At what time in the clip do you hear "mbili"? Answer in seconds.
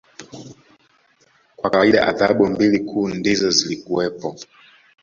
2.47-2.79